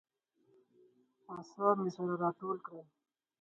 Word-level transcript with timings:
اعصاب 1.35 1.75
مې 1.83 1.89
سره 1.97 2.13
راټول 2.23 2.57
کړل. 2.65 2.85